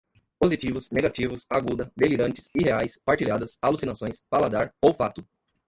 [0.39, 5.23] positivos, negativos, aguda, delirantes, irreais, partilhadas, alucinações, paladar, olfato